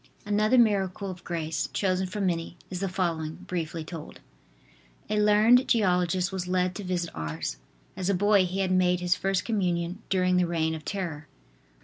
[0.25, 4.19] Another miracle of grace, chosen from many, is the following, briefly told:
[5.11, 7.57] A learned geologist was led to visit Ars.
[7.95, 11.27] As a boy he had made his First Communion during the reign of terror.